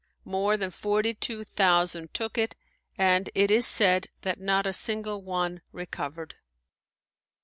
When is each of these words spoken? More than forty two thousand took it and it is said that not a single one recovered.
More 0.25 0.57
than 0.57 0.71
forty 0.71 1.13
two 1.13 1.43
thousand 1.43 2.11
took 2.11 2.35
it 2.35 2.55
and 2.97 3.29
it 3.35 3.51
is 3.51 3.67
said 3.67 4.07
that 4.23 4.39
not 4.39 4.65
a 4.65 4.73
single 4.73 5.21
one 5.21 5.61
recovered. 5.71 6.33